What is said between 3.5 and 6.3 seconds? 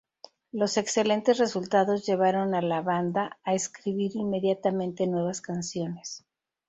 escribir inmediatamente nuevas canciones.